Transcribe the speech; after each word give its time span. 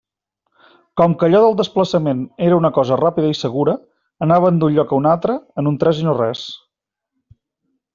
Com 1.01 1.13
que 1.19 1.27
allò 1.27 1.41
del 1.43 1.57
desplaçament 1.59 2.23
era 2.47 2.57
una 2.63 2.73
cosa 2.79 2.99
ràpida 3.03 3.31
i 3.35 3.37
segura, 3.43 3.77
anaven 4.29 4.61
d'un 4.65 4.77
lloc 4.81 4.97
a 4.97 5.01
un 5.03 5.11
altre 5.15 5.41
en 5.65 5.75
un 5.75 5.83
tres 5.85 6.05
i 6.05 6.13
no 6.13 6.21
res. 6.23 6.47